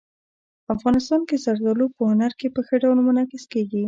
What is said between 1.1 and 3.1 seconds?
کې زردالو په هنر کې په ښه ډول